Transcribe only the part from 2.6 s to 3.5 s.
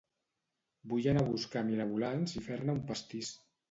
un pastís